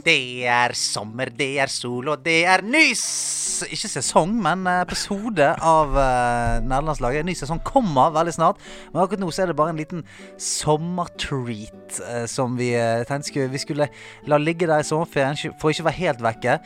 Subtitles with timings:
[0.00, 5.92] Det er sommer, det er sol, og det er ny Ikke sesong, men episode av
[5.92, 7.26] uh, Nederlandslaget.
[7.28, 8.62] Ny sesong kommer veldig snart.
[8.92, 10.04] Men akkurat nå så er det bare en liten
[10.40, 13.88] sommertreat uh, som vi uh, tenkte skulle, vi skulle
[14.30, 16.56] la ligge der i sommerferien for ikke å være helt vekke.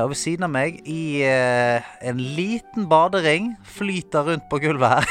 [0.00, 5.08] Og ved siden av meg, i en liten badering, flyter rundt på gulvet her,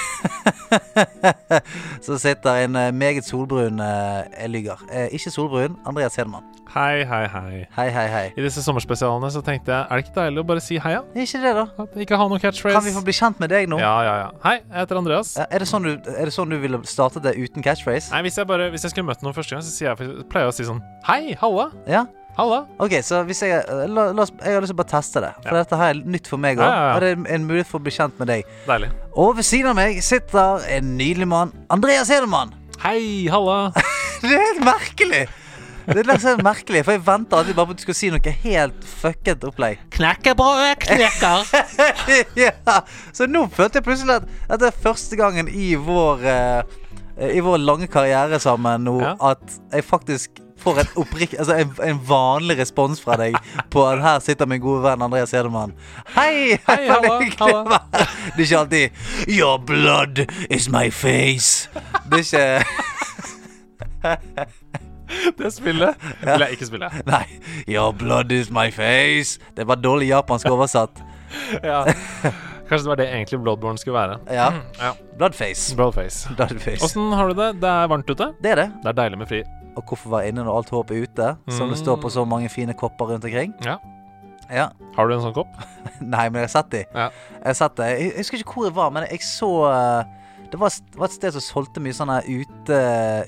[2.05, 4.87] så sitter en meget solbrun Jeg lyver.
[5.11, 5.77] Ikke solbrun.
[5.87, 6.58] Andreas Hedemann.
[6.69, 7.67] Hei, hei, hei.
[7.73, 8.25] Hei, hei, hei.
[8.37, 10.99] I disse sommerspesialene så tenkte jeg, er det ikke deilig å bare si heia?
[11.01, 11.23] ja?
[11.23, 11.63] ikke det, da?
[11.81, 12.75] At Ikke ha noen catchphrase?
[12.77, 13.79] Kan vi få bli kjent med deg nå?
[13.81, 14.27] Ja, ja, ja.
[14.43, 15.31] Hei, jeg heter Andreas.
[15.39, 18.11] Ja, Er det, sånn du, er det sånn du ville startet det uten catchphrase?
[18.13, 19.97] Nei, hvis jeg bare Hvis jeg skulle møtt noen første gang, så jeg,
[20.29, 21.65] pleier jeg å si sånn Hei, halla.
[21.89, 22.03] Ja?
[22.37, 22.61] Halla.
[22.85, 25.25] OK, så hvis jeg eh, la, la oss, Jeg har lyst til å bare teste
[25.25, 25.33] det.
[25.41, 25.63] For Ja.
[25.63, 26.69] dette her er nytt for meg òg.
[26.69, 26.93] Ja, ja.
[26.93, 28.45] Og det er en mulighet for å bli kjent med deg.
[28.69, 28.93] Deilig.
[29.17, 31.51] Og ved siden av meg sitter en nydelig mann.
[31.73, 32.53] Andreas Hedemann.
[32.85, 33.73] Hei, halla.
[34.21, 35.25] Det er helt merkelig!
[35.89, 38.33] Det er sånn merkelig, for jeg venter alltid bare på at du skal si noe
[38.43, 39.79] helt fucket opplegg.
[39.95, 41.39] Knekkebrødet knekker.
[42.43, 42.75] ja.
[43.15, 46.61] Så nå følte jeg plutselig at dette er første gangen i vår eh,
[47.35, 49.15] I vår lange karriere sammen nå Ja.
[49.31, 53.37] at jeg faktisk får en, opprik altså en, en vanlig respons fra deg
[53.71, 55.71] på at her sitter min gode venn Andreas Hedemann.
[56.17, 56.57] Hei!
[56.67, 57.15] Hei, hallo.
[57.23, 57.79] her.
[58.35, 58.89] Det er ikke alltid
[59.27, 61.69] 'Your blood is my face'.
[62.11, 62.63] Det er
[64.03, 64.39] ikke
[65.39, 66.89] Det spillet vil jeg ikke spille.
[67.13, 67.25] Nei.
[67.67, 69.39] 'Your blood is my face'.
[69.57, 71.01] Det var dårlig japansk oversatt.
[71.63, 71.83] Ja.
[72.69, 74.15] Kanskje det var det egentlig Bloodborne skulle være.
[74.33, 74.47] Ja.
[74.79, 74.91] Ja.
[75.17, 75.75] Bloodface.
[75.75, 76.29] Bloodface.
[76.35, 76.81] Bloodface.
[76.85, 77.51] Åssen har du det?
[77.61, 78.31] Det er varmt ute.
[78.41, 78.67] Det er det.
[78.83, 79.43] Det er deilig med fri.
[79.77, 81.29] Og hvorfor være inne når alt håp er ute?
[81.53, 83.53] Som det står på så mange fine kopper rundt omkring.
[83.65, 83.77] Ja.
[84.49, 84.69] Ja.
[84.95, 85.53] Har du en sånn kopp?
[86.01, 86.83] Nei, men jeg har sett de.
[86.93, 87.09] Ja.
[87.37, 87.89] Jeg har sett det.
[87.93, 90.18] Jeg, husker ikke hvor jeg var, men jeg så eh,
[90.51, 90.67] Det var,
[91.05, 92.79] et- sted som solgte mye sånne ute,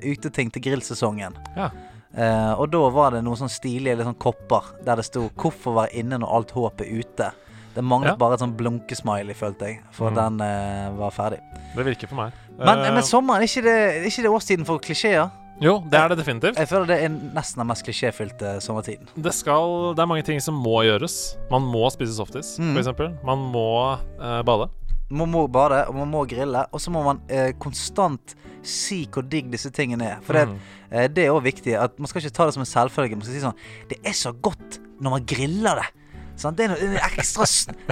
[0.03, 1.35] uteting til grillsesongen.
[1.57, 1.69] Ja.
[2.17, 5.93] Eh, og da var det noen sånn stilige sånn kopper der det sto 'Hvorfor være
[5.93, 7.31] inne når alt håp er ute'.
[7.73, 8.15] Det manglet Ja.
[8.17, 10.15] bare et sånn blunkesmiley, følte jeg, for Mm.
[10.15, 11.39] den eh, var ferdig.
[11.75, 12.33] Det virker for meg.
[12.59, 15.31] Men, uh, men sommeren, er ikke det, er ikke det årstiden for klisjeer?
[15.61, 16.55] Jo, det er det definitivt.
[16.57, 19.07] Jeg føler det er nesten den mest klisjéfylte sommertiden.
[19.21, 21.37] Det skal Det er mange ting som må gjøres.
[21.49, 22.75] Man må spise softis, Mm.
[22.77, 23.17] eksempel.
[23.23, 24.69] Man må eh, bade.
[25.11, 29.25] Man må bade, og man må grille, og så må man eh, konstant si hvor
[29.27, 30.19] digg disse tingene er.
[30.23, 30.57] For det, Mm.
[30.91, 31.73] eh, det er òg viktig.
[31.81, 33.15] At Man skal ikke ta det som en selvfølge.
[33.17, 33.57] Man skal si sånn
[33.89, 35.89] Det er så godt når man griller det.
[36.37, 37.45] Sånn, Det er noe ekstra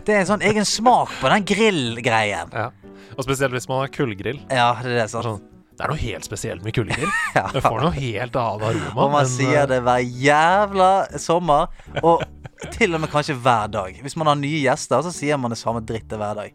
[0.06, 2.52] Det er en sånn egen smak på den grillgreien.
[2.54, 2.70] Ja.
[3.18, 4.40] Og spesielt hvis man har kullgrill.
[4.50, 5.10] Ja, det er det.
[5.12, 5.26] Sant?
[5.26, 5.42] sånn,
[5.76, 7.10] det er noe helt spesielt med kullgrill.
[7.36, 7.48] Ja.
[7.54, 8.94] Det får noe helt annet aroma.
[8.96, 11.68] Og man men, sier eh, det hver jævla sommer.
[12.04, 12.24] Og
[12.76, 14.00] til og med kanskje hver dag.
[14.04, 16.54] Hvis man har nye gjester, så sier man det samme drittet hver dag.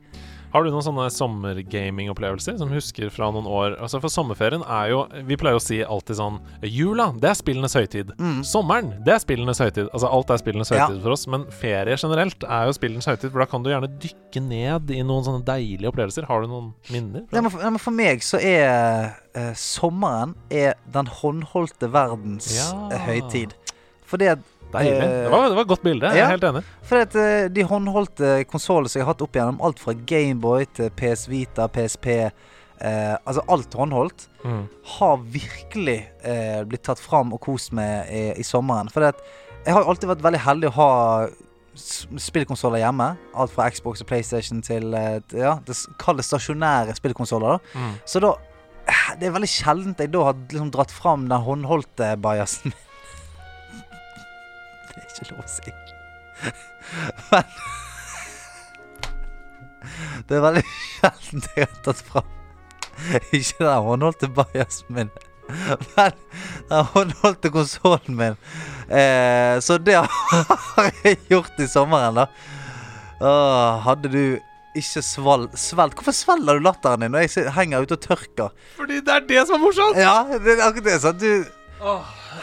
[0.55, 3.73] Har du noen sånne sommergaming-opplevelser som husker fra noen år?
[3.83, 7.75] Altså For sommerferien er jo Vi pleier å si alltid sånn Jula, det er spillenes
[7.75, 8.13] høytid.
[8.47, 9.89] Sommeren, det er spillenes høytid.
[9.91, 11.03] Altså alt er spillenes høytid Ja.
[11.03, 11.27] for oss.
[11.27, 15.03] Men ferie generelt er jo spillenes høytid, for da kan du gjerne dykke ned i
[15.03, 16.29] noen sånne deilige opplevelser.
[16.31, 17.27] Har du noen minner?
[17.33, 22.53] Nei, men for, nei, men for meg så er uh, sommeren er den håndholdte verdens
[22.55, 22.71] Ja.
[22.95, 23.53] eh, høytid.
[24.07, 24.39] Fordi at
[24.75, 24.97] Deilig.
[25.05, 26.11] eh, Det var, det var et godt bilde.
[26.13, 26.25] Jeg ja.
[26.27, 26.63] er helt enig.
[26.91, 30.67] Fordi at eh, de håndholdte konsollene som jeg har hatt opp igjennom, alt fra Gameboy
[30.77, 34.67] til PS Vita, PSP eh, Altså alt håndholdt, Mm.
[34.99, 38.91] har virkelig eh, blitt tatt fram og kost med i, i sommeren.
[38.93, 39.23] Fordi at
[39.65, 40.89] jeg har alltid vært veldig heldig å ha
[42.21, 43.07] spillkonsoller hjemme.
[43.35, 47.63] Alt fra Xbox og PlayStation til eh, ja, det kalles kall det stasjonære spillkonsoller.
[47.75, 47.95] Mm.
[48.09, 48.35] Så da
[49.19, 52.81] Det er veldig sjeldent jeg da har liksom dratt fram den håndholdte bajasen min.
[55.15, 55.73] Ikke lov å si.
[57.31, 57.45] Men
[60.29, 62.31] Det er veldig sjeldent jeg har tatt fram
[63.37, 65.11] Ikke den håndholdte bajasen min,
[65.97, 66.13] men
[66.71, 68.37] den håndholdte konsollen min.
[68.89, 72.29] Eh, så det har jeg gjort i sommeren, da.
[73.21, 74.23] Åh, hadde du
[74.75, 78.55] ikke sval svelt Hvorfor svelger du latteren din når jeg henger ute og tørker?
[78.79, 79.99] Fordi det er det som er morsomt!
[80.01, 80.97] Ja, det er akkurat det.
[81.05, 81.21] sant?
[81.23, 81.85] Du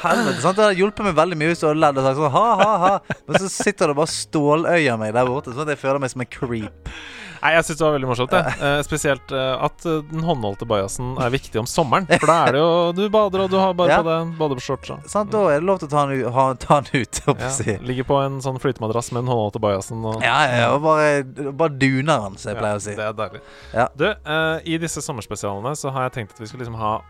[0.02, 0.58] Helvete, sant?
[0.58, 2.78] Det har hjulpet meg veldig mye hvis du hadde ledd og sagt sånn ha, ha,
[2.88, 3.18] ha.
[3.28, 6.22] Men så sitter det bare ståløyer meg der borte, sånn at jeg føler meg som
[6.26, 6.94] en creep.
[7.42, 8.30] Nei, jeg syns det var veldig morsomt.
[8.36, 8.42] Det.
[8.62, 12.06] Eh, spesielt eh, at eh, den håndholdte bajasen er viktig om sommeren.
[12.22, 12.68] For da er det jo
[13.00, 13.98] Du bader, og du har bare Ja.
[14.04, 14.92] på deg badeshorts.
[14.94, 17.50] og- Sant, Da er det lov til å ta den ha, ta den ut Ja,
[17.50, 17.78] si.
[17.82, 20.06] ligger på en sånn flytemadrass med den håndholdte bajasen.
[20.06, 22.94] Og, Ja, ja, ja, og bare, bare duner den, som jeg pleier å si.
[22.94, 23.42] Det er deilig.
[23.74, 23.88] Ja.
[23.98, 27.02] Du, eh, i disse sommerspesialene så har jeg tenkt at vi skal liksom ha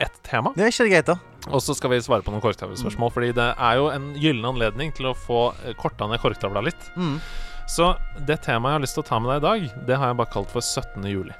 [0.00, 0.50] ett tema.
[0.56, 1.18] Det er ikke det greit, da?
[1.52, 3.10] Og så skal vi svare på noen korktavlespørsmål.
[3.12, 6.86] Fordi det er jo en gyllen anledning til å få eh, korta ned korktavla litt.
[6.96, 7.18] Mm.
[7.68, 7.94] Så
[8.28, 10.18] det temaet jeg har lyst til å ta med deg i dag, det har jeg
[10.20, 11.04] bare kalt for 17.
[11.08, 11.36] juli.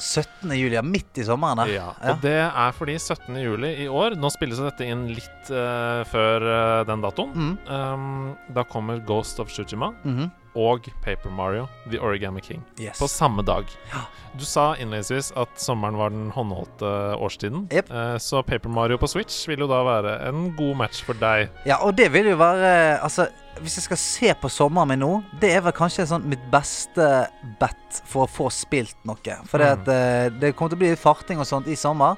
[0.00, 0.52] 17.
[0.56, 1.58] juli, ja, midt i sommeren.
[1.60, 1.66] da.
[1.68, 3.34] Ja, og det er fordi 17.
[3.42, 7.34] juli i år Nå spilles dette inn litt uh, før uh, den datoen.
[7.34, 7.50] Mm.
[7.68, 10.30] Um, da kommer Ghost of Tsushima Mhm.
[10.58, 12.98] Og Paper Mario The Origami King Yes.
[12.98, 13.64] på samme dag.
[13.92, 14.00] Ja.
[14.38, 17.68] Du sa innledningsvis at sommeren var den håndholdte årstiden.
[17.72, 17.90] Yep.
[17.90, 21.48] Eh, så Paper Mario på Switch vil jo da være en god match for deg.
[21.66, 23.28] Ja, og det vil jo være Altså,
[23.60, 27.06] hvis jeg skal se på sommeren min nå, det er vel kanskje sånn mitt beste
[27.60, 29.36] bet for å få spilt noe.
[29.46, 29.88] For Mm.
[29.88, 32.16] eh, det kommer til å bli litt farting og sånt i sommer.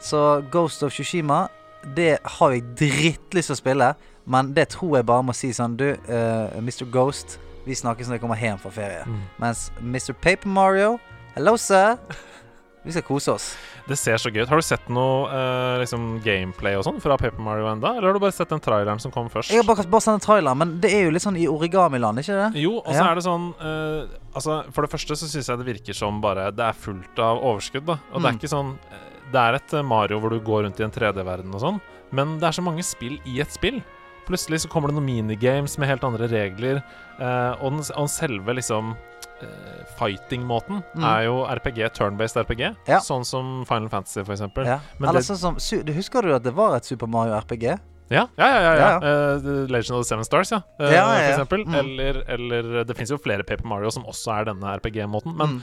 [0.00, 1.48] Så Ghost of Tsushima,
[1.94, 3.94] det har jeg drittlyst til å spille.
[4.26, 6.84] Men det tror jeg bare må si sånn Du, uh, Mr.
[6.92, 9.04] Ghost, vi snakkes når jeg kommer hjem fra ferie.
[9.06, 9.22] Mm.
[9.38, 10.12] Mens Mr.
[10.14, 10.98] Paper Mario
[11.36, 11.96] Hello, sir.
[12.82, 13.46] Vi skal kose oss.
[13.86, 14.48] Det ser så gøy ut.
[14.48, 17.90] Har du sett noe eh, liksom gameplay og sånn fra Paper Mario enda?
[17.98, 19.52] Eller har du bare sett den traileren som kom først?
[19.52, 22.22] Jeg har bare, bare sett en trailer, men det er jo litt sånn i origamiland,
[22.22, 22.62] ikke det?
[22.62, 23.10] Jo, og så Ja.
[23.10, 26.50] er det sånn eh, Altså, For det første så syns jeg det virker som bare
[26.54, 27.98] Det er fullt av overskudd, da.
[28.14, 28.38] Og det er Mm.
[28.40, 31.52] ikke sånn eh, Det er et eh, Mario hvor du går rundt i en 3D-verden
[31.54, 31.80] og sånn,
[32.12, 33.82] men det er så mange spill i et spill.
[34.30, 36.82] Plutselig så kommer det noen minigames med helt andre regler,
[37.20, 41.04] Uh, og, den, og selve liksom uh, Fighting-måten Mm.
[41.04, 42.62] er jo RPG, turn-based RPG.
[42.88, 43.00] Ja.
[43.04, 44.64] Sånn som Final Fantasy, for eksempel.
[44.64, 44.78] Ja.
[44.98, 47.64] Men Eller det- sånn som du Husker du at det var et Super Mario RPG?
[48.10, 48.60] Ja, ja, ja.
[48.62, 49.00] ja, ja.
[49.02, 50.62] Ja, The Legend of the Seven Stars, ja.
[50.80, 50.88] Uh.
[50.88, 51.64] For eksempel.
[51.66, 51.74] Mm.
[51.82, 55.36] Eller, eller Det fins jo flere Paper Mario som også er denne RPG-måten.
[55.36, 55.62] Men Mm.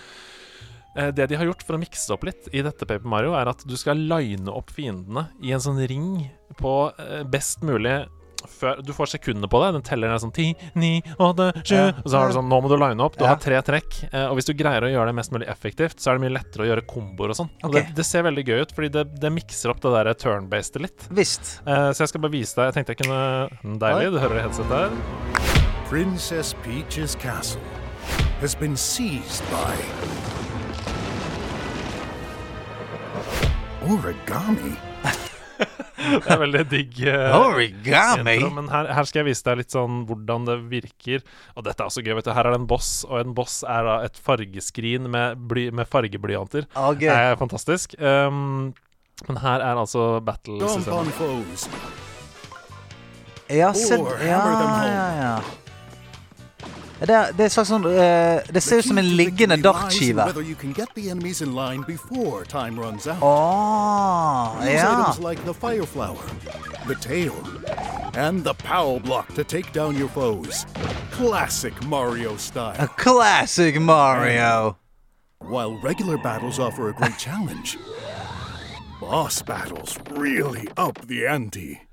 [0.98, 3.50] uh, det de har gjort for å mikse opp litt i dette Paper Mario, er
[3.50, 6.30] at du skal line opp fiendene i en sånn ring
[6.62, 6.92] på
[7.31, 8.06] best mulig
[8.48, 9.74] før, Du får sekundene på det.
[9.78, 11.78] Den teller ned sånn ti, ni, åtte, sju.
[12.04, 13.18] Og så har du sånn Nå må du line opp.
[13.18, 13.34] Du Ja.
[13.36, 14.14] har tre trekk.
[14.14, 16.36] eh, og hvis du greier å gjøre det mest mulig effektivt, så er det mye
[16.40, 17.50] lettere å gjøre komboer og sånn.
[17.64, 17.74] Og Ok.
[17.74, 21.08] det, det ser veldig gøy ut, fordi det, det mikser opp det der turn-based litt.
[21.12, 21.62] Visst.
[21.68, 22.74] Eh, så jeg skal bare vise deg.
[22.74, 24.90] Jeg tenkte jeg kunne Mm, Deilig, du hører headsetet her.
[25.90, 27.62] Princess Peach's castle
[28.42, 29.74] has been seized by
[33.84, 34.76] origami.
[36.24, 37.00] Det er veldig digg.
[37.09, 38.36] eh, Origami?
[38.38, 41.24] intro, Men her, her skal jeg vise deg litt sånn hvordan det virker.
[41.57, 42.13] Og dette er også gøy.
[42.19, 45.42] vet du Her er det en boss, og en boss er da et fargeskrin med,
[45.50, 46.69] bly, med fargeblyanter.
[46.77, 47.98] Å, Det er fantastisk.
[48.00, 48.74] Um,
[49.27, 51.18] men her er altså battle-systemet.
[53.48, 54.44] Jeg Ja, sett Ja,
[54.86, 55.36] ja, ja.
[57.00, 59.22] Det er, det er slags sånn eh, Det ser ut som en The key to
[59.22, 60.26] liggende victory lies in dartskive.
[60.26, 63.22] Whether you can get the enemies in line before time runs out.
[63.22, 64.90] Å, Use ja.
[65.04, 66.26] items like the fire flower,
[66.88, 67.36] the tail,
[68.16, 70.66] and the power block to take down your foes.
[71.12, 72.88] Classic Mario A style.
[72.98, 74.78] classic Mario.
[75.40, 77.78] While regular battles offer a great challenge,
[79.00, 81.87] boss battles really up the ante.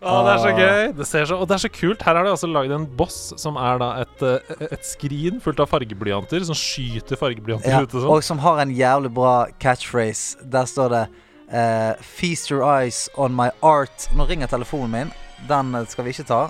[0.00, 0.82] Å, det er så gøy!
[0.98, 2.02] Det ser så, og det er så kult.
[2.06, 5.62] Her er det altså lagd en boss som er da et, eh, et skrin fullt
[5.64, 8.10] av fargeblyanter, som skyter fargeblyanter Ja, ut og sånn.
[8.12, 10.36] og som har en jævlig bra catchphrase.
[10.52, 11.02] Der står det
[11.48, 14.08] uh, 'Feast your eyes on my art'.
[14.14, 15.12] Nå ringer telefonen min.
[15.48, 16.42] Den eh, skal vi ikke ta.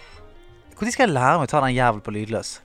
[0.77, 2.61] Når skal jeg lære meg å ta den jævelen på lydløs?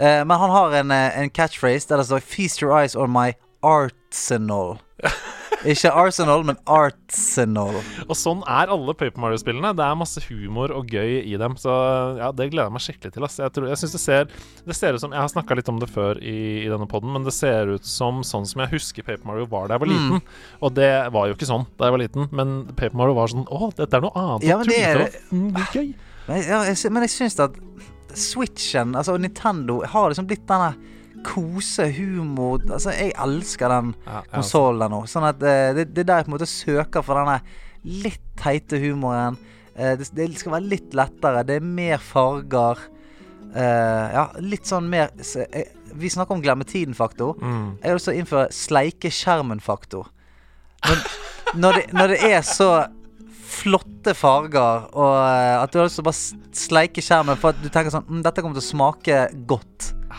[0.00, 3.32] uh, men han har en, en catchphrase der det står 'Feast your eyes on my
[3.62, 4.78] arsenal'.
[5.64, 7.78] Ikke Arsenal, men Artsenal.
[8.04, 9.70] Og sånn er alle Paper Mario-spillene.
[9.78, 11.54] Det er masse humor og gøy i dem.
[11.60, 11.72] Så
[12.18, 13.24] ja, det gleder jeg meg skikkelig til.
[13.24, 13.38] ass.
[13.40, 14.28] Jeg, tror, jeg synes det ser
[14.68, 17.12] Det ser ut som Jeg har snakka litt om det før i, i denne poden,
[17.16, 19.92] men det ser ut som sånn som jeg husker Paper Mario var da jeg var
[19.94, 20.22] liten.
[20.60, 23.46] Og det var jo ikke sånn da jeg var liten, men Paper Mario var sånn
[23.48, 24.46] Å, dette er noe annet.
[24.48, 25.94] Ja, men det er- mm, gøy.
[26.28, 27.56] Men, ja, jeg, men jeg syns at
[28.14, 30.74] Switchen, altså Nintendo, har liksom blitt denne
[31.24, 35.02] kosehumor Altså, jeg elsker den Ja, ja, konsollen der nå.
[35.10, 37.40] Sånn at uh, det, det er der jeg på en måte søker for denne
[37.84, 39.36] litt teite humoren.
[39.76, 41.44] Uh, det, det skal være litt lettere.
[41.46, 42.82] Det er mer farger.
[43.54, 47.38] Uh, ja, litt sånn mer så, eh, Vi snakker om glemmetiden-faktor.
[47.38, 47.66] Mm.
[47.78, 50.10] Jeg har lyst til å innføre sleike-skjermen-faktor.
[50.84, 51.04] Men
[51.62, 52.70] når, det, når det er så
[53.54, 55.14] flotte farger, og
[55.62, 58.22] at du har lyst til å bare sleike skjermen for at du tenker sånn mm,
[58.26, 59.73] Dette kommer til å smake godt.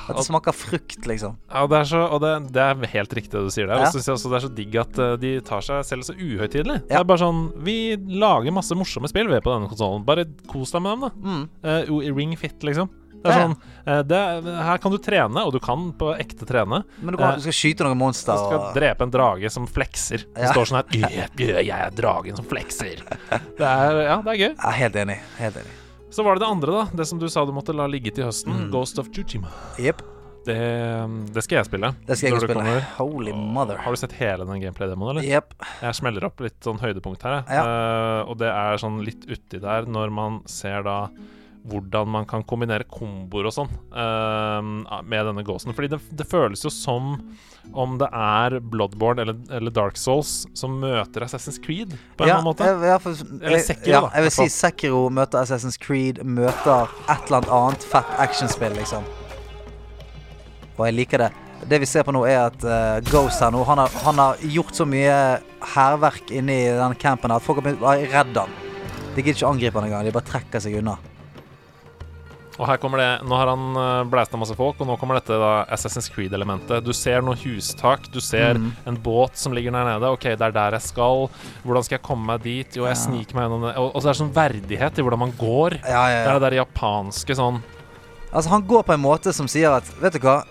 [0.09, 1.37] At det smaker frukt, liksom.
[1.51, 3.81] Ja, det er, så, og det, det er helt riktig det du sier der.
[3.85, 3.89] Ja.
[3.89, 6.81] Og så også det er så digg at eh, de tar seg selv så uhøytidelig.
[6.89, 10.05] Det er bare sånn Vi lager masse morsomme spill ved på denne konsollen.
[10.07, 11.11] Bare kos deg med dem, da.
[11.25, 11.89] Mm.
[11.89, 12.91] Uh, Ring Fit, liksom.
[13.25, 13.55] Det er sånn
[13.89, 14.19] eh, det,
[14.67, 16.83] Her kan du trene, og du kan på ekte trene.
[16.99, 18.37] Men du, kan, du skal skyte noen monster.
[18.37, 20.27] Du skal Og, drepe en drage som flekser.
[20.35, 20.51] Det Ja.
[20.53, 23.01] står sånn her «Øh, øh, 'Jeg er dragen som flekser'.
[23.57, 24.53] Det er, ja, det er gøy.
[24.53, 25.17] ja, helt enig.
[25.39, 25.73] Helt enig.
[26.13, 26.83] Så var det det andre, da.
[26.93, 28.53] Det som du sa du måtte la ligge til høsten.
[28.53, 28.67] Mm.
[28.74, 29.50] Ghost of Tsushima.
[29.81, 30.03] Yep.
[30.45, 30.57] Det,
[31.33, 31.89] det skal jeg spille.
[32.05, 32.59] Det skal jeg spille.
[32.59, 32.83] kommer.
[33.00, 33.79] Holy mother.
[33.81, 35.25] Har du sett hele den gameplay-demoen, eller?
[35.25, 35.55] Yep.
[35.81, 37.63] Jeg smeller opp litt sånn høydepunkt her, jeg.
[37.63, 41.00] Eh, og det er sånn litt uti der når man ser da
[41.65, 44.62] hvordan man kan kombinere komboer og sånn uh,
[45.01, 45.74] med denne ghosten.
[45.74, 47.15] Fordi det, det føles jo som
[47.74, 52.36] om det er Bloodborne eller, eller Dark Souls som møter Assassin's Creed, på en Ja,
[52.36, 52.67] eller annen måte.
[52.69, 56.91] jeg, jeg, for, Eller Sekiro, ja, da, jeg vil si Sekiro møter Assassin's Creed, møter
[57.10, 59.07] et eller annet fett actionspill, liksom.
[60.75, 61.31] Og jeg liker det.
[61.65, 64.41] Det vi ser på nå, er at uh, Ghost her nå Han har, han har
[64.53, 65.15] gjort så mye
[65.74, 68.51] hærverk inni den campen at folk har være redd han.
[69.15, 70.05] De gidder ikke angripe han engang.
[70.05, 70.98] De bare trekker seg unna.
[72.55, 75.35] Og her kommer det Nå har han uh, blæsta masse folk, og nå kommer dette
[75.41, 76.83] da Assassin's Creed-elementet.
[76.85, 78.69] Du ser noen hustak, du ser mm.
[78.91, 80.12] en båt som ligger der nede.
[80.15, 81.27] OK, det er der jeg skal.
[81.65, 82.77] Hvordan skal jeg komme meg dit?
[82.79, 83.01] Jo, jeg Ja.
[83.03, 83.75] sniker meg gjennom det.
[83.81, 85.79] Og, og så er det sånn verdighet i hvordan man går.
[85.83, 87.63] Ja, Det ja, er det der japanske sånn
[88.35, 90.41] Altså, han går på en måte som sier at Vet du hva?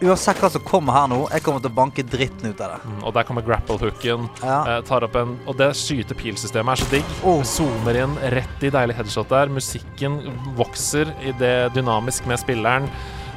[0.00, 2.78] Uansett hva som kommer her nå, jeg kommer til å banke dritten ut av det.
[2.88, 4.28] mm, Og der kommer grapple-hooken.
[4.40, 4.58] Ja.
[4.64, 7.04] Eh, tar opp en Og det skyte-pil-systemet er så digg.
[7.22, 7.42] Oh.
[7.44, 9.52] Zoomer inn rett i deilig headshot der.
[9.52, 10.20] Musikken
[10.56, 12.88] vokser i det dynamisk med spilleren.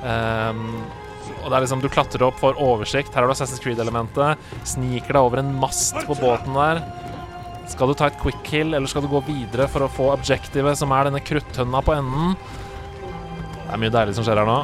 [0.04, 0.84] Um,
[1.44, 3.12] og det er liksom Du klatrer opp, får oversikt.
[3.14, 4.40] Her har du Assassin's Creed-elementet.
[4.64, 6.80] Sniker deg over en mast på båten der.
[7.68, 10.78] Skal du ta et quick kill, eller skal du gå videre for å få objektivet,
[10.80, 12.36] som er denne kruttønna på enden?
[13.64, 14.62] Det er mye deilig som skjer her nå.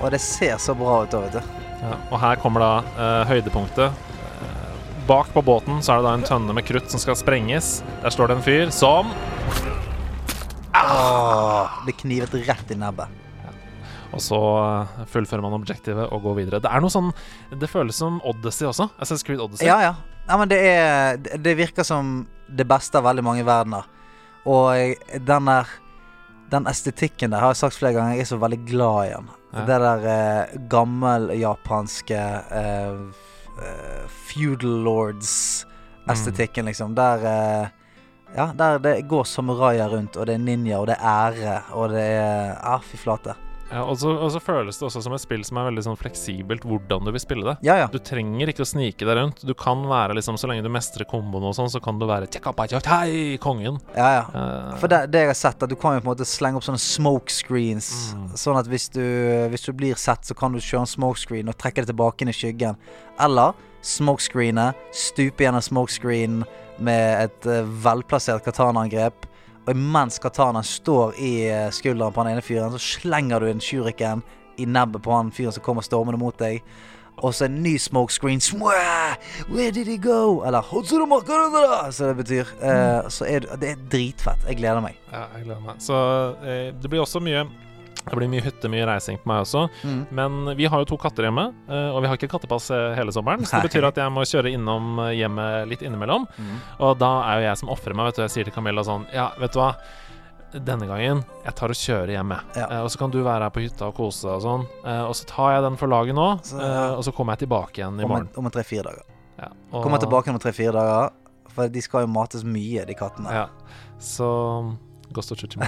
[0.00, 1.42] Og det ser så bra ut vet du.
[1.82, 3.92] Ja, og her kommer da eh, høydepunktet.
[3.92, 7.78] Eh, bak på båten så er det da en tønne med krutt som skal sprenges.
[8.02, 9.12] Der står det en fyr som
[10.76, 13.08] Åh, blir knivet rett i nebbet.
[14.14, 16.60] Og så eh, fullfører man objektivet og går videre.
[16.62, 17.10] Det er noe sånn
[17.58, 18.88] Det føles som Odyssey også.
[19.02, 19.66] SS Creed Odyssey.
[19.68, 19.94] Ja, ja.
[20.28, 23.84] ja men det er det- Det virker som det beste av veldig mange verdener.
[24.46, 24.94] Og
[25.26, 25.66] den der
[26.50, 29.30] Den estetikken der har jeg sagt flere ganger, jeg er så veldig glad i den.
[29.52, 29.64] Ja.
[29.66, 32.20] Det der eh, gammeljapanske
[32.60, 33.00] eh,
[33.62, 36.94] eh, feudal lords-estetikken, liksom.
[36.98, 37.66] Der eh,
[38.36, 41.90] Ja, der det går samuraier rundt, og det er ninja, og det er ære, og
[41.94, 43.36] det er Ja, fy flate.
[43.70, 45.98] Ja, og, så, og så føles det også som et spill som er veldig sånn
[45.98, 47.56] fleksibelt hvordan du vil spille det.
[47.66, 47.88] Ja, ja.
[47.90, 49.42] Du trenger ikke å snike deg rundt.
[49.46, 52.28] Du kan være liksom Så lenge du mestrer komboen og sånn, så kan du være
[52.86, 53.80] Hei, kongen.
[53.96, 54.24] ja, ja.
[54.30, 56.60] Uh, For det, det jeg har sett, at du kan jo på en måte slenge
[56.60, 57.90] opp sånne smoke screens.
[58.14, 58.26] Mm.
[58.38, 59.02] Sånn at hvis du,
[59.52, 62.22] hvis du blir sett, så kan du kjøre en smoke screen og trekke det tilbake
[62.24, 62.78] inn i skyggen.
[63.22, 63.56] Eller
[63.86, 66.44] smoke screenet, stupe gjennom smoke screen
[66.78, 69.26] med et uh, velplassert katanaangrep.
[69.66, 73.62] Og imens katanaen står i eh, skulderen på han ene fyren, så slenger du en
[73.62, 74.22] shuriken
[74.62, 76.62] i nebbet på han fyren som kommer stormende mot deg.
[77.24, 78.40] Og så en ny smoke screen.
[79.48, 80.44] Where did he go?
[80.44, 80.62] Eller
[81.90, 82.44] Så det betyr.
[82.60, 84.48] Uh, så er det, det er dritfett.
[84.48, 84.98] Jeg gleder meg.
[85.12, 85.80] Ja, jeg gleder meg.
[85.80, 85.96] Så
[86.44, 87.46] eh, det blir også mye
[88.06, 89.64] Det blir mye hytte, mye reising på meg også.
[89.82, 90.00] Mm.
[90.14, 93.10] Men vi har jo to katter hjemme, eh, og vi har ikke kattepass eh, hele
[93.12, 93.42] sommeren.
[93.44, 96.26] Så det betyr at jeg må kjøre innom eh, hjemmet litt innimellom.
[96.38, 96.56] Mm.
[96.86, 98.22] Og da er jo jeg som ofrer meg, vet du.
[98.28, 99.72] Jeg sier til Camilla sånn Ja, vet du hva.
[100.56, 102.62] Denne gangen jeg tar og kjører hjem, jeg.
[102.62, 102.68] Ja.
[102.86, 104.62] Og så kan du være her på hytta og kose deg og sånn.
[105.10, 106.84] Og så tar jeg den for laget nå, Så- ja.
[106.94, 108.30] og så kommer jeg tilbake igjen i morgen.
[108.38, 109.02] om tre-fire dager.
[109.42, 111.10] Ja, og- Kommer tilbake om tre-fire dager.
[111.52, 113.32] For de skal jo mates mye, de kattene.
[113.34, 113.48] Ja.
[113.98, 114.30] Så
[115.12, 115.66] Ghost of Tsushima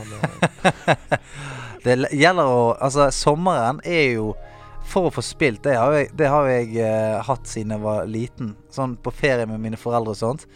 [1.84, 4.34] det- gjelder å Altså, sommeren er jo
[4.88, 8.06] For å få spilt, det har jeg, det har jeg uh, hatt siden jeg var
[8.08, 8.54] liten.
[8.72, 10.46] Sånn på ferie med mine foreldre og sånt.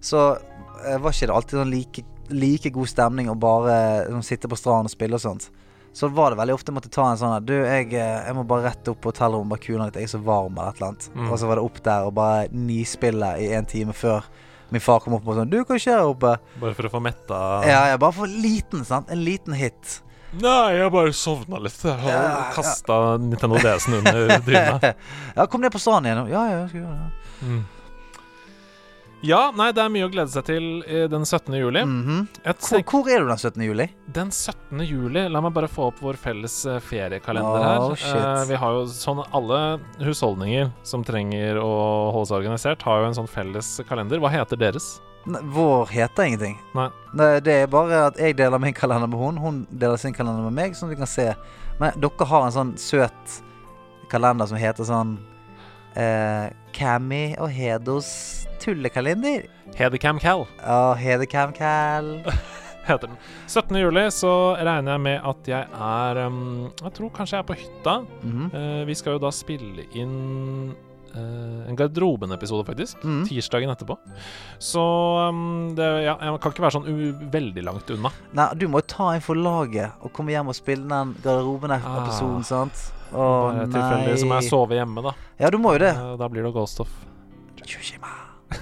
[0.00, 3.78] Så uh, var ikke det alltid sånn like, like god stemning å bare
[4.10, 5.48] uh, sitte på stranden og spille og sånt.
[5.96, 8.68] Så var det veldig ofte jeg måtte ta en sånn Du, jeg, jeg må bare
[8.70, 9.96] rett opp på hotellrommet bare kule litt.
[10.00, 11.08] Jeg er så varm eller et eller annet.
[11.16, 11.26] Mm.
[11.30, 14.28] Og så var det opp der og bare nispille i en time før
[14.72, 16.36] min far kom opp og sånn Du, hva skjer her oppe?
[16.60, 19.08] Bare for å få metta Ja, ja, bare for liten, sant?
[19.12, 19.98] En liten hit.
[20.40, 21.76] Nei, jeg bare sovna litt.
[21.84, 22.32] Jeg Ja, ja.
[22.38, 24.94] har kasta Nintendo DS-en under dyna.
[25.36, 26.32] Ja, kom ned på stranden igjen.
[26.32, 27.46] Ja, ja, jeg skal gjøre det.
[27.48, 27.62] Mm.
[29.22, 31.52] Ja, nei, det er mye å glede seg til eh, den 17.
[31.54, 31.84] juli.
[31.86, 32.24] Mhm.
[32.42, 33.62] Jeg hvor, hvor er du den 17.
[33.68, 33.86] juli?
[34.16, 34.80] Den 17.
[34.88, 38.16] juli La meg bare få opp vår felles eh, feriekalender Oh, her.
[38.18, 39.60] Eh, vi har jo sånn Alle
[40.02, 41.70] husholdninger som trenger å
[42.16, 44.18] holde seg organisert, har jo en sånn felles kalender.
[44.18, 44.96] Hva heter deres?
[45.24, 46.56] Vår heter ingenting.
[46.74, 46.88] Nei.
[47.44, 50.56] Det er bare at jeg deler min kalender med hun, hun deler sin kalender med
[50.56, 51.28] meg, sånn at vi kan se.
[51.80, 53.36] Men dere har en sånn søt
[54.12, 55.16] kalender som heter sånn
[55.98, 58.08] eh, Cammy og Hedos
[58.62, 59.46] tullekalender.
[59.78, 60.46] Hedecam Cal.
[60.60, 62.16] Ja, Hedecam Cal.
[62.86, 63.16] heter den.
[63.46, 63.76] 17.
[63.78, 67.58] juli så regner jeg med at jeg er um, Jeg tror kanskje jeg er på
[67.60, 67.98] hytta.
[68.22, 68.56] Mm -hmm.
[68.56, 70.74] uh, vi skal jo da spille inn
[71.14, 73.02] eh, en Garderoben-episode, faktisk.
[73.04, 73.22] Mm.
[73.28, 73.96] Tirsdagen etterpå.
[74.62, 74.82] Så
[75.28, 76.88] um, det, ja, jeg kan ikke være sånn
[77.32, 78.10] veldig langt unna.
[78.38, 82.42] Nei, du må jo ta inn for laget og komme hjem og spille den garderoben-episoden,
[82.42, 82.48] Ah.
[82.54, 82.84] sant?
[83.12, 85.10] Å Bare tilfeldig så må jeg sove hjemme, da.
[85.38, 85.90] Ja, du må jo det.
[85.92, 86.88] Eh, da blir det Ghost of.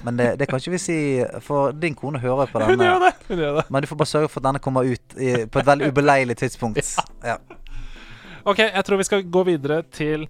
[0.07, 0.97] Men det, det kan ikke vi si,
[1.43, 3.09] for din kone hører på Hun gjør denne.
[3.11, 3.27] det!
[3.31, 3.65] Hun gjør det.
[3.75, 6.37] Men du får bare sørge for at denne kommer ut i, på et veldig ubeleilig
[6.43, 6.93] tidspunkt.
[7.31, 7.39] Ja.
[8.49, 10.29] OK, jeg tror vi skal gå videre til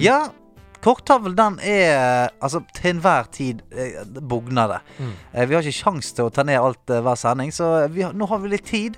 [0.00, 0.18] Ja,
[0.82, 4.80] korktavlen den er altså til enhver tid eh, bugner det.
[4.98, 5.12] Mm.
[5.34, 8.02] Eh, vi har ikke kjangs til å ta ned alt eh, hver sending, så vi
[8.06, 8.96] har, nå har vi litt tid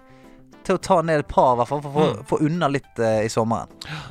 [0.62, 2.24] til å ta ned et par, i hvert fall, for å få- Mm.
[2.30, 3.66] få unna litt eh, i sommeren.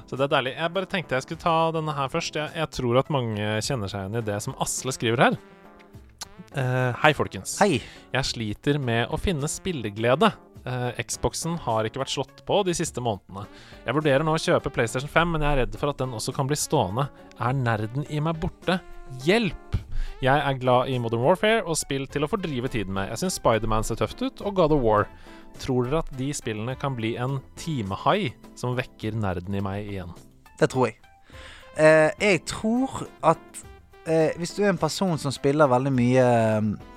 [0.06, 0.56] Så det er deilig.
[0.58, 2.36] Jeg bare tenkte jeg skulle ta denne her først.
[2.36, 5.38] Jeg, jeg tror at mange kjenner seg igjen i det som Asle skriver her.
[6.52, 7.58] Eh, hei, folkens.
[7.64, 7.80] Hei.
[8.12, 10.34] Jeg sliter med å finne spilleglede.
[10.66, 13.48] Eh, Xboxen har ikke vært slått på de siste månedene.
[13.86, 16.36] Jeg vurderer nå å kjøpe PlayStation 5, men jeg er redd for at den også
[16.36, 17.08] kan bli stående.
[17.42, 18.78] Er nerden i meg borte?
[19.26, 19.80] Hjelp!
[20.22, 23.10] Jeg er glad i Modern Warfare og spill til å fordrive tiden med.
[23.10, 25.08] Jeg syns Spiderman ser tøft ut, og God of War.
[25.62, 30.14] Tror dere at de spillene kan bli en timehai som vekker nerden i meg igjen?
[30.62, 31.00] Det tror jeg.
[31.82, 33.62] Eh, jeg tror at
[34.06, 36.26] eh, hvis du er en person som spiller veldig mye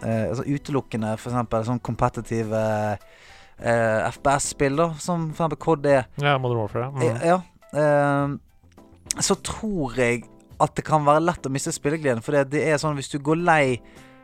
[0.05, 1.69] eh, altså utelukkende f.eks.
[1.69, 3.14] sånn kompetitive eh,
[3.59, 5.59] FPS-spill, da, som f.eks.
[5.59, 6.91] COD er, Ja, Modern Warfare.
[7.01, 7.27] eh, Mm.
[7.27, 7.41] ja,
[7.75, 10.25] eh, så tror jeg
[10.61, 12.23] at det kan være lett å miste spillegleden.
[12.23, 13.81] For det, det er sånn hvis du går lei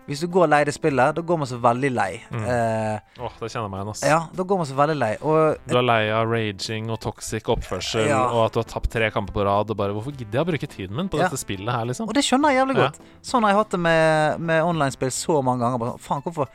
[0.08, 2.20] Hvis du går lei det spillet, da går man så veldig lei.
[2.32, 2.42] Mm.
[2.48, 4.02] Eh, Åh, det kjenner jeg meg igjen, ass.
[4.02, 5.10] ja, da går man så veldig lei.
[5.22, 8.24] Og Du er lei av raging og toxic oppførsel, Ja.
[8.32, 10.50] og at du har tapt tre kamper på rad, og bare Hvorfor gidder jeg å
[10.50, 11.28] bruke tiden min på Ja.
[11.28, 12.08] dette spillet her, liksom?
[12.08, 12.88] Og det skjønner jeg jævlig Ja.
[12.88, 12.98] godt.
[13.22, 15.78] Sånn har jeg hatt det med, med online-spill så mange ganger.
[15.78, 16.48] Bare, Faen, hvorfor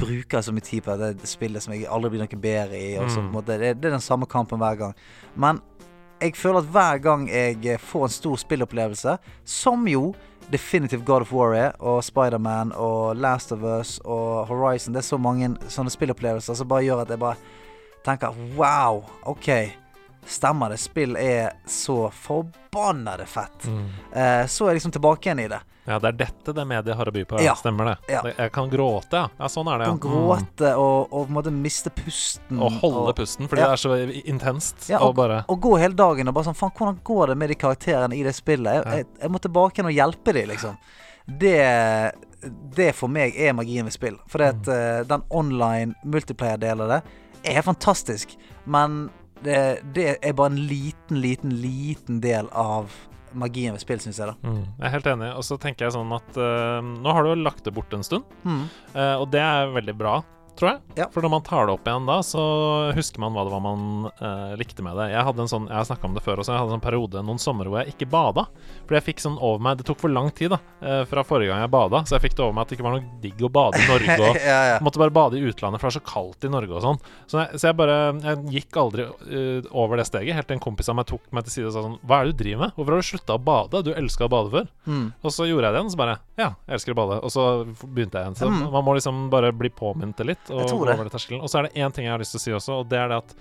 [0.00, 2.94] bruker så mye tid på det spillet som jeg aldri blir noe bedre i?
[3.08, 3.30] Så, Mm.
[3.34, 4.94] måte, det, det er den samme kampen hver gang.
[5.36, 5.60] Men
[6.20, 10.14] jeg føler at hver gang jeg eh, får en stor spillopplevelse, som jo
[10.50, 15.06] Definitive God of War er, og Spiderman og Last of Us og Horizon Det er
[15.06, 17.36] så mange sånne spillopplevelser som bare gjør at jeg bare
[18.04, 19.46] tenker Wow, OK.
[20.26, 20.78] Stemmer det.
[20.82, 23.64] Spill er så forbannede fett.
[23.70, 23.86] Mm.
[24.12, 25.60] Eh, så er jeg liksom tilbake igjen i det.
[25.90, 27.40] Ja, det er dette det mediet har å by på.
[27.42, 27.52] Ja.
[27.58, 27.94] Stemmer det.
[28.14, 28.22] Ja.
[28.30, 29.28] Jeg kan gråte, ja.
[29.40, 29.96] Ja, sånn er det, ja.
[29.96, 32.56] Kan gråte og, og på en måte miste pusten.
[32.56, 32.64] Mm.
[32.66, 33.98] Og holde og, pusten, fordi det er så
[34.30, 34.88] intenst.
[35.00, 37.58] Og bare og gå hele dagen og bare sånn Faen, hvordan går det med de
[37.60, 38.80] karakterene i det spillet?
[38.80, 40.76] Jeg, jeg, jeg må tilbake igjen og hjelpe dem, liksom.
[41.40, 41.58] Det
[42.76, 44.16] Det for meg er magien ved spill.
[44.30, 44.62] For Mm.
[44.72, 47.02] eh, den online multiplayer-delen av det
[47.56, 48.36] er fantastisk.
[48.64, 49.10] Men
[49.42, 52.90] det, det er bare en liten, liten, liten del av
[53.34, 54.34] magien ved spill, syns jeg, da.
[54.48, 55.30] mm, Jeg er helt enig.
[55.36, 58.02] Og så tenker jeg sånn at uh, nå har du jo lagt det bort en
[58.06, 58.64] stund, Mm.
[58.94, 60.22] uh, og det er veldig bra.
[60.58, 60.80] Tror jeg.
[60.98, 61.06] Ja.
[61.12, 62.42] For når man tar det opp igjen da, så
[62.96, 65.10] husker man hva det var man eh, likte med det.
[65.12, 66.84] Jeg hadde en sånn, jeg har snakka om det før også, jeg hadde en sånn
[66.84, 68.46] periode noen somre hvor jeg ikke bada.
[68.84, 71.52] Fordi jeg fikk sånn over meg Det tok for lang tid da eh, fra forrige
[71.52, 73.44] gang jeg bada, så jeg fikk det over meg at det ikke var noe digg
[73.46, 74.16] å bade i Norge.
[74.30, 74.78] Og, ja, ja.
[74.84, 77.00] Måtte bare bade i utlandet, for det er så kaldt i Norge og sånn.
[77.30, 80.64] Så jeg, så jeg bare Jeg gikk aldri uh, over det steget, helt til en
[80.64, 82.66] kompis av meg tok meg til side og sa sånn Hva er det du driver
[82.66, 82.74] med?
[82.76, 83.82] Hvorfor har du slutta å bade?
[83.86, 84.68] Du elska å bade før.
[84.86, 85.06] Mm.
[85.22, 87.18] Og så gjorde jeg det igjen, så bare Ja, jeg elsker å bade.
[87.26, 87.44] Og så
[87.84, 88.38] begynte jeg igjen.
[88.40, 88.70] Så Mm.
[88.72, 90.50] man må liksom bare bli påminnet litt.
[90.50, 90.62] Og,
[91.44, 92.98] og så er det én ting jeg har lyst til å si også, og det
[93.02, 93.34] er det at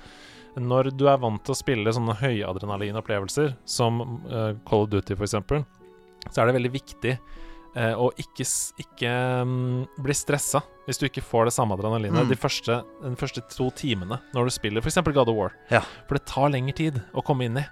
[0.60, 5.38] når du er vant til å spille sånne høyadrenalinopplevelser, som uh, Call of Duty f.eks.,
[6.30, 7.14] så er det veldig viktig
[7.80, 8.46] eh, å ikke,
[8.84, 9.14] ikke
[9.44, 12.32] um, bli stressa hvis du ikke får det samme adrenalinet Mm.
[12.32, 14.98] de første, de første to timene når du spiller f.eks.
[15.06, 15.54] God of War.
[15.70, 15.84] Ja.
[16.10, 17.66] For det tar lengre tid å komme inn i.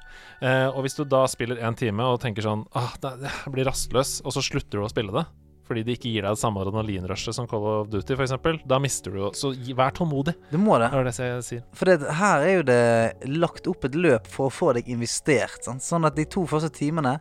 [0.45, 3.67] Eh, og hvis du da spiller én time og tenker sånn ah, det, Jeg blir
[3.67, 5.25] rastløs, og så slutter du å spille det
[5.67, 9.11] fordi det ikke gir deg det samme adrenalinrushet som Call of Duty f.eks., da mister
[9.11, 10.37] du jo Så vær tålmodig.
[10.47, 10.87] Du må det.
[10.95, 11.57] Det det.
[11.75, 15.59] For det, her er jo det lagt opp et løp for å få deg investert.
[15.67, 15.83] Sant?
[15.83, 17.17] Sånn at de to første timene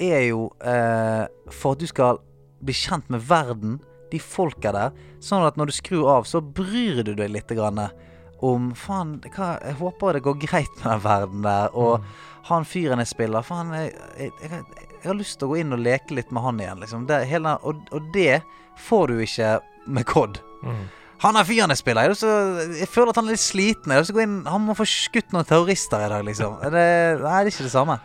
[0.00, 2.20] er jo eh, for at du skal
[2.64, 3.78] bli kjent med verden,
[4.12, 4.94] de folka der.
[5.22, 7.80] Sånn at når du skrur av, så bryr du deg litt grann
[8.46, 11.74] om Faen, jeg håper det går greit med den verden der.
[11.74, 12.04] Og
[12.48, 14.62] han fyren jeg spiller Faen, jeg, jeg, jeg,
[15.02, 17.06] jeg har lyst til å gå inn og leke litt med han igjen, liksom.
[17.10, 18.40] Det, hele, og, og det
[18.88, 19.50] får du ikke
[19.90, 20.38] med COD.
[20.62, 20.86] Mm.
[21.24, 22.06] Han er fyren jeg spiller.
[22.06, 23.94] Jeg, har lyst til å- jeg føler at han er litt sliten.
[24.22, 26.60] Inn Han må få skutt noen terrorister i dag, liksom.
[26.62, 26.70] Det,
[27.18, 27.96] nei, det er ikke det samme.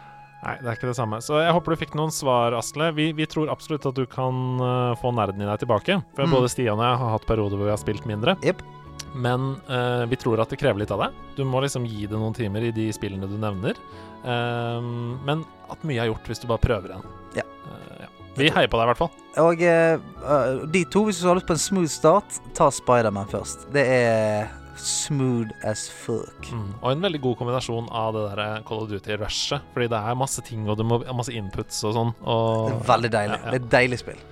[0.44, 1.22] Nei, det er ikke det samme.
[1.24, 2.90] Så jeg håper du fikk noen svar, Asle.
[2.98, 6.02] Vi, vi tror absolutt at du kan uh, få nerden i deg tilbake.
[6.18, 6.34] For Mm.
[6.36, 8.36] både Stian og jeg har hatt perioder hvor vi har spilt mindre.
[8.44, 8.64] Yep.
[9.16, 11.16] Men uh, vi tror at det krever litt av deg.
[11.38, 13.80] Du må liksom gi det noen timer i de spillene du nevner.
[14.24, 17.08] Um, men at mye er gjort hvis du bare prøver en.
[17.40, 17.46] Ja.
[17.70, 18.10] Uh, ja.
[18.36, 19.14] Vi heier på deg, i hvert fall.
[19.44, 23.68] Og de to, hvis du har lyst på en smooth start, ta Spiderman først.
[23.76, 26.50] Det er smooth as fuck.
[26.52, 26.74] Mm.
[26.82, 29.66] Og en veldig god kombinasjon av det der Call of Duty-rushet.
[29.74, 32.14] Fordi det er masse ting, og du må masse inputs og sånn.
[32.24, 33.40] Og veldig deilig.
[33.40, 33.52] Ja, ja.
[33.54, 34.24] Det er et deilig spill.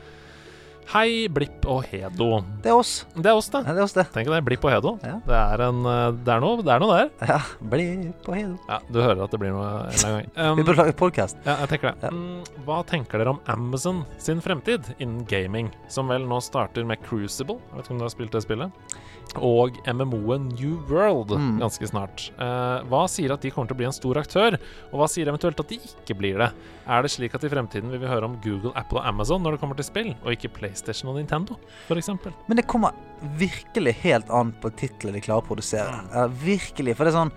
[0.92, 2.42] Hei, Blipp og Hedo.
[2.60, 3.06] Det er oss.
[3.16, 3.62] Det er oss, det.
[3.64, 4.04] Ja, det er oss, det.
[4.12, 4.92] Tenk deg Blipp og Hedo.
[5.08, 5.14] Ja.
[5.24, 7.30] Det, er en, eh, det, er noe, det er noe der.
[7.30, 7.38] Ja,
[7.72, 8.58] Blipp og Hedo.
[8.68, 10.58] Ja, Du hører at det blir noe en eller annen gang.
[10.60, 11.40] Vi bør lage podkast.
[11.48, 12.10] ja, jeg tenker det.
[12.10, 12.12] Ja.
[12.12, 17.00] Mm, hva tenker dere om Amazon sin fremtid innen gaming, som vel nå starter med
[17.08, 17.62] Crucible?
[17.72, 19.00] Jeg vet ikke om du har spilt det spillet?
[19.40, 21.54] Og MMO-en New World Mm.
[21.62, 22.26] ganske snart.
[22.36, 24.58] Eh, hva sier at de kommer til å bli en stor aktør,
[24.92, 26.50] og hva sier eventuelt at de ikke blir det?
[26.92, 29.56] Er det slik at i fremtiden vil vi høre om Google, Apple og Amazon når
[29.56, 31.56] det kommer til spill, og ikke PlayStation og Nintendo,
[31.88, 32.10] f.eks.?
[32.48, 32.92] Men det kommer
[33.38, 36.02] virkelig helt an på titlene de klarer å produsere.
[36.14, 36.96] Ja, virkelig.
[36.98, 37.32] For det er sånn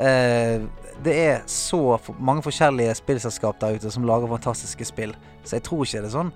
[0.00, 0.68] uh,
[1.04, 5.82] Det er så mange forskjellige spillselskap der ute som lager fantastiske spill, så jeg tror
[5.84, 6.32] ikke det er sånn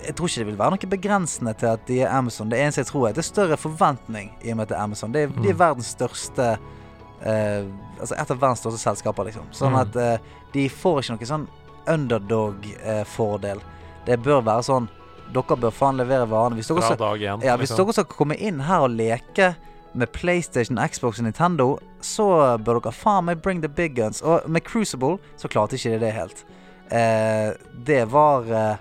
[0.00, 2.48] jeg tror ikke det vil være noe begrensende til at de er Amazon.
[2.48, 4.76] Det eneste jeg tror er at det er større forventning i og med at det
[4.78, 5.12] er Amazon.
[5.12, 5.58] Det er, De er Mm.
[5.60, 7.64] verdens største uh,
[8.00, 9.44] Altså et av verdens største selskaper, liksom.
[9.52, 9.80] Sånn Mm.
[9.82, 10.16] at uh,
[10.54, 11.46] de får ikke noe sånn
[11.86, 13.60] underdog-fordel.
[14.06, 14.88] det bør være sånn
[15.32, 16.54] Dere bør faen levere varene.
[16.58, 17.86] Hvis dere skal ja, Hvis liksom.
[17.86, 19.54] dere skal komme inn her og leke
[19.94, 24.22] med PlayStation, Xbox og Nintendo, så bør dere faen meg bring the big guns.
[24.22, 26.44] Og med Crucible så klarte ikke de det helt.
[26.90, 27.52] Eh,
[27.86, 28.76] det var eh,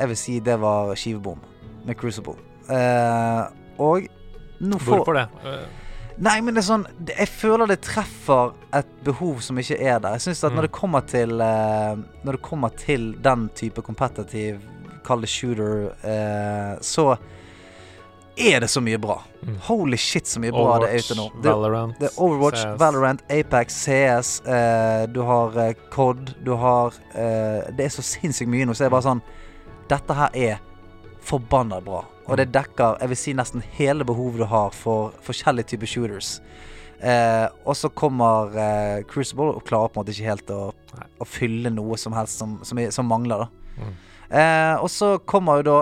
[0.00, 1.38] Jeg vil si det var skivebom
[1.86, 2.34] med Crucible.
[2.68, 3.44] Eh,
[3.78, 4.08] og
[4.60, 5.28] nå får Hvorfor det?
[5.44, 5.68] Eh,
[6.20, 10.18] Nei, men det er sånn Jeg føler det treffer et behov som ikke er der.
[10.18, 10.56] Jeg synes at Mm.
[10.58, 14.60] når det kommer til eh, Når det kommer til den type competitive,
[15.06, 17.14] kall det shooter, eh, så
[18.40, 19.18] er det så mye bra.
[19.42, 19.56] Mm.
[19.66, 21.26] Holy shit, så mye bra det er ute nå.
[21.42, 22.78] Det, Valorant, det er Overwatch, CS.
[22.80, 28.50] Valorant, Apex, CS, eh, du har eh, COD, du har eh, Det er så sinnssykt
[28.50, 29.22] mye nå, så det er bare sånn
[29.90, 30.58] Dette her er
[31.26, 32.04] forbanna bra.
[32.30, 36.36] Og det dekker jeg vil si nesten hele behovet du har for forskjellige typer shooters.
[37.00, 40.60] Eh, og så kommer eh, Crucible og klarer på en måte ikke helt å,
[41.18, 43.80] å fylle noe som helst som, som, som mangler, da.
[43.80, 43.94] Mm.
[44.30, 45.78] Eh, og så kommer jo da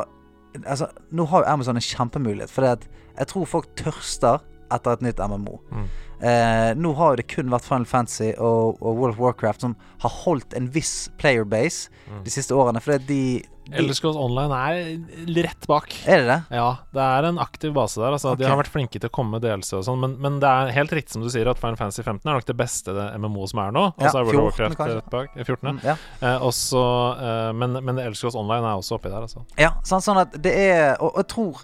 [0.64, 4.40] Altså, nå har jo Amazon en kjempemulighet, for jeg tror folk tørster
[4.72, 5.58] etter et nytt MMO.
[5.70, 5.84] Mm.
[6.24, 9.76] Eh, nå har jo det kun vært Final Fantasy og, og World of Warcraft som
[10.02, 12.24] har holdt en viss playerbase Mm.
[12.24, 15.92] de siste årene, fordi de, de Elder Scrolls Online er rett bak.
[16.08, 16.38] Er det det?
[16.56, 18.14] Ja, det er en aktiv base der.
[18.16, 18.42] Altså, okay.
[18.44, 20.72] De har vært flinke til å komme med delelse og sånn, men, men det er
[20.78, 23.48] helt riktig som du sier, at Final Fantasy 15 er nok det beste det MMO
[23.50, 23.84] som er nå.
[23.92, 25.36] Og Ja, så er World of 14 Warcraft rett bak.
[25.36, 25.74] eh, 14, ja.
[25.74, 25.96] Mm, ja.
[26.22, 26.84] Eh, også,
[27.28, 29.44] eh, men, men Elder Scrolls Online er også oppi der, altså.
[29.60, 31.62] Ja, sånn, sånn at det er Og, og jeg tror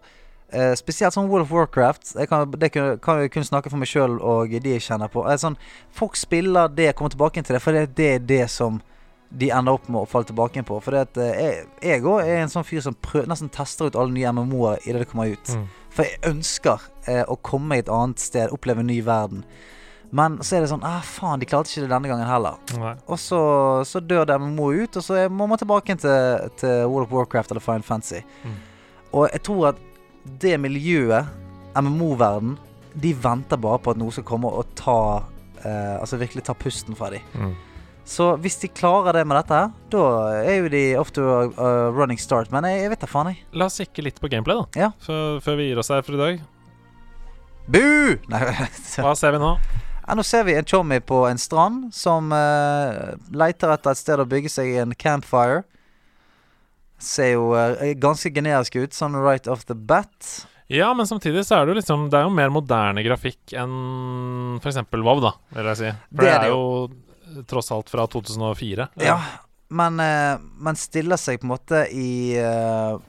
[0.54, 3.80] eh, spesielt sånn World of Warcraft jeg kan, Det kan, kan jeg kun snakke for
[3.80, 5.24] meg sjøl og de jeg kjenner på.
[5.40, 5.56] Sånn,
[5.94, 8.80] folk spiller det, kommer tilbake til det, for det, det er det som
[9.30, 10.78] de ender opp med å falle tilbake på.
[10.82, 13.96] For det at, eh, jeg òg er en sånn fyr som prøver, nesten tester ut
[13.98, 15.54] alle nye MMO-er idet det kommer ut.
[15.54, 15.64] Mm.
[15.94, 19.44] For jeg ønsker eh, å komme meg et annet sted, oppleve en ny verden.
[20.14, 22.60] Men så er det sånn ah, Faen, de klarte ikke det denne gangen heller.
[22.78, 22.92] Nei.
[23.10, 23.40] Og så,
[23.88, 27.54] så dør det MMO ut, og så må man tilbake til, til World of Warcraft
[27.54, 28.22] eller Final Fantasy.
[28.44, 28.60] Mm.
[29.14, 29.82] Og jeg tror at
[30.42, 31.26] det miljøet,
[31.74, 32.54] MMO-verden,
[33.02, 34.98] de venter bare på at noe skal komme og ta
[35.64, 37.24] eh, Altså virkelig ta pusten fra dem.
[37.34, 37.54] Mm.
[38.04, 40.02] Så hvis de klarer det med dette, her, da
[40.44, 42.50] er jo de off to a, a running start.
[42.52, 43.40] Men jeg, jeg vet da faen, jeg.
[43.56, 44.66] La oss kikke litt på gameplay, da.
[44.86, 44.90] Ja.
[45.06, 46.44] Før, før vi gir oss her for i dag.
[47.64, 47.80] Bu!
[49.04, 49.56] Hva ser vi nå?
[50.04, 54.20] ja, nå ser vi en chommy på en strand som uh, leiter etter et sted
[54.20, 55.62] å bygge seg en campfire.
[57.00, 60.44] Ser jo uh, ganske generisk ut, sånn right off the bat.
[60.72, 64.60] Ja, men samtidig så er det jo liksom Det er jo mer moderne grafikk enn
[64.62, 64.78] f.eks.
[64.92, 65.90] WoW, da, vil jeg si.
[66.12, 66.62] For Det det er er jo
[67.48, 68.88] tross alt fra 2004.
[69.02, 69.18] Ja,
[69.74, 73.00] men, uh, man stiller seg på en måte i uh,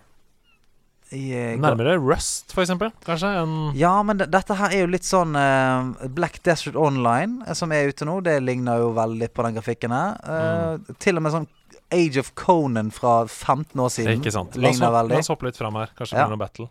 [1.14, 3.30] i eh, Nærmere Rust, for eksempel, kanskje,
[3.78, 7.74] Ja, men det, dette her er jo litt sånn eh, Black Desert Online, eh, som
[7.76, 8.18] er ute nå.
[8.26, 10.18] Det ligner jo veldig på den grafikken her.
[10.26, 10.96] Mm.
[11.02, 11.48] Til og med sånn
[11.94, 14.18] Age of Conan fra 15 år siden.
[14.18, 14.58] Ikke sant.
[14.58, 15.94] La oss, hoppe, la oss hoppe litt fram her.
[15.98, 16.26] Kanskje Ja.
[16.26, 16.68] blir noe battle.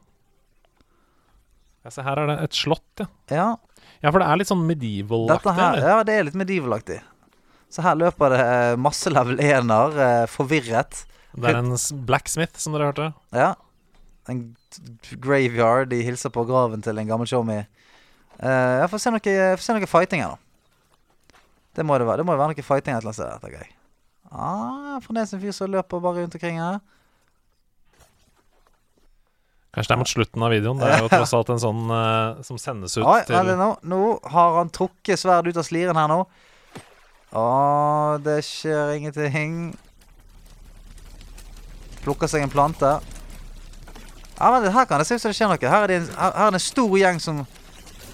[1.84, 3.06] Ja, se her er det et slott, ja.
[3.30, 3.48] Ja,
[4.02, 5.80] Ja, for det er litt sånn medieval-aktig.
[5.80, 6.98] ja, det er litt medieval-aktig.
[7.74, 11.02] Så her løper det eh, masse level 1-er, eh, forvirret.
[11.34, 11.74] Det er en
[12.06, 13.08] blacksmith, som dere hørte.
[13.34, 13.54] Ja.
[14.30, 14.44] En
[15.22, 15.90] graveyard.
[15.90, 17.66] De hilser på graven til en gammel showmee.
[18.38, 21.40] Uh, jeg får se noe, får se noe fighting her, nå.
[21.74, 22.22] Det må det være.
[22.22, 23.58] Det må jo være noe fighting et eller annet sted.
[23.58, 23.74] jeg.
[24.30, 26.78] Ah, Fremdeles en fyr som løper bare rundt omkring her.
[29.74, 30.78] Kanskje det er mot slutten av videoen.
[30.78, 33.70] Det er jo tross alt en sånn uh, som sendes ut Oi, til nå.
[33.90, 36.20] Nå har han trukket sverdet ut av sliren her nå.
[37.34, 39.74] Å, det skjer ingenting.
[42.04, 42.92] Plukker seg en plante.
[44.38, 45.58] Ja, men Her kan det se ut som det skjer noe.
[45.58, 47.44] Her er det en, her, her er det en stor gjeng som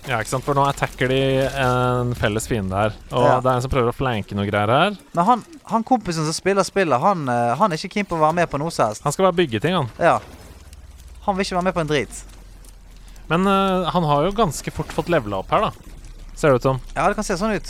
[0.08, 1.20] Ja, ikke sant, for nå attacker de
[1.60, 2.94] en felles fiende her.
[3.12, 3.36] Og Ja.
[3.44, 4.96] det er en som prøver å flanke noe greier her.
[5.12, 8.22] Men han, han kompisen som spiller spillet, han, eh, han er ikke keen på å
[8.24, 9.04] være med på noe som helst.
[9.04, 9.90] Han skal bare bygge ting, han.
[10.00, 10.16] Ja.
[11.26, 12.22] Han vil ikke være med på en drit.
[13.28, 15.70] Men uh, han har jo ganske fort fått levela opp her, da.
[16.34, 16.80] Ser det ut som.
[16.96, 17.68] Ja, det kan se sånn ut.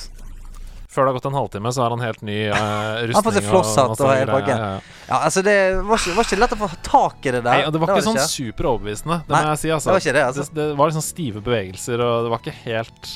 [0.91, 3.15] Før det har gått en halvtime, så har han helt ny uh, rustning.
[3.15, 4.57] har fått seg flosshatt og hele pakken.
[4.59, 4.97] Ja, ja.
[5.11, 5.55] Ja, altså Det
[5.87, 7.61] var ikke, var ikke lett å få tak i det der.
[7.61, 9.71] Nei, og det var ikke sånn super overbevisende, det Nei, må jeg si.
[9.77, 9.91] Altså.
[9.91, 10.47] det var ikke det, altså.
[10.51, 13.15] det, det var liksom stive bevegelser, og det var ikke helt.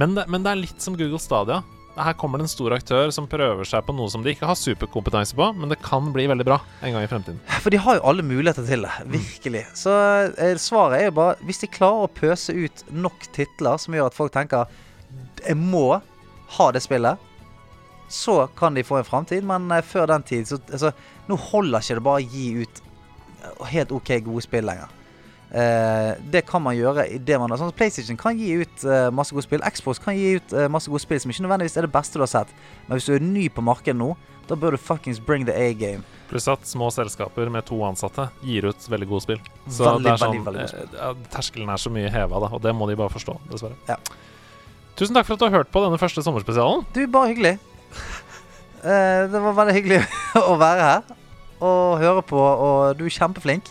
[0.00, 1.60] Men det, men det er litt som Google Stadia.
[2.00, 4.56] Her kommer det en stor aktør som prøver seg på noe som de ikke har
[4.56, 7.40] superkompetanse på, men det kan bli veldig bra en gang i fremtiden.
[7.60, 8.94] For de har jo alle muligheter til det.
[9.12, 9.64] Virkelig.
[9.76, 9.96] Så
[10.40, 14.08] eh, svaret er jo bare Hvis de klarer å pøse ut nok titler som gjør
[14.08, 14.70] at folk tenker
[15.44, 16.00] Jeg må
[16.56, 17.26] ha det spillet,
[18.10, 19.44] så kan de få en framtid.
[19.46, 20.92] Men eh, før den tid så altså,
[21.30, 24.96] Nå holder ikke det bare å gi ut eh, helt OK gode spill lenger.
[25.50, 29.08] Eh, det kan man gjøre i det man har sånn, PlayStation kan gi ut eh,
[29.14, 29.62] masse gode spill.
[29.66, 32.26] Xbox kan gi ut eh, masse gode spill som ikke nødvendigvis er det beste du
[32.26, 32.52] har sett.
[32.86, 34.12] Men hvis du er ny på markedet nå,
[34.50, 36.02] da bør du fuckings bring the A-game.
[36.30, 39.42] Pluss at små selskaper med to ansatte gir ut veldig gode spill.
[39.66, 42.62] Så Veldig, det sånn, veldig, veldig gode eh, terskelen er så mye heva, da, og
[42.66, 43.78] det må de bare forstå, dessverre.
[43.90, 43.98] Ja.
[45.00, 46.82] Tusen takk for at du har hørt på denne første sommerspesialen.
[46.92, 47.54] Du, bare hyggelig.
[48.84, 50.02] Eh, det var veldig hyggelig
[50.50, 51.16] å være her
[51.60, 53.70] og høre på, og du er kjempeflink.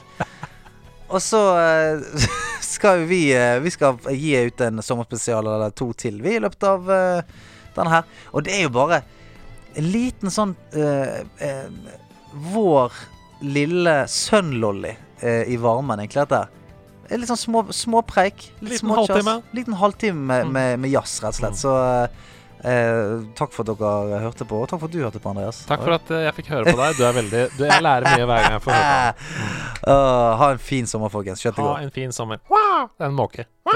[1.10, 2.26] Og så eh,
[2.74, 6.66] skal vi eh, Vi skal gi ut en sommerspesial eller to til, vi, i løpet
[6.70, 7.40] av eh,
[7.78, 8.10] denne her.
[8.34, 9.04] Og det er jo bare
[9.78, 10.56] en liten sånn
[12.50, 12.96] Vår
[13.46, 16.42] lille sønnlolly i varmen, egentlig, dette.
[16.42, 16.59] En
[17.10, 19.42] Litt sånn små, preik Litt Liten halvtime.
[19.54, 20.52] Liten halvtime med, Mm.
[20.54, 21.56] med, med jazz, rett og slett.
[21.56, 21.62] Mm.
[21.64, 21.72] Så
[22.70, 25.64] eh, takk for at dere hørte på, og takk for at du hørte på, Andreas.
[25.66, 26.90] Takk for at eh, jeg fikk høre på deg.
[27.00, 29.14] Du er veldig du, Jeg lærer mye hver gang jeg får høre på deg.
[29.96, 31.40] Åh, ha en fin sommer, folkens.
[31.42, 32.38] Kjøtt det Ha en fin sommer.
[32.46, 33.46] Det er en måke.
[33.66, 33.76] Wow!